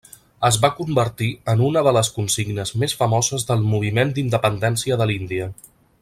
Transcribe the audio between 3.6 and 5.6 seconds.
Moviment d'independència de l'Índia.